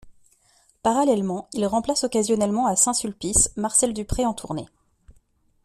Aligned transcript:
Parallèlement, 0.81 1.47
il 1.53 1.63
remplace 1.67 2.05
occasionnellement 2.05 2.65
à 2.65 2.75
Saint-Sulpice, 2.75 3.51
Marcel 3.55 3.93
Dupré 3.93 4.25
en 4.25 4.33
tournée. 4.33 4.65